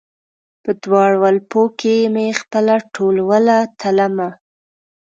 [0.63, 4.29] په دواړ ولپو کې مې خپله ټولوله تلمه